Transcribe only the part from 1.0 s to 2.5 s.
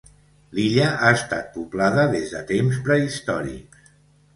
estat poblada des de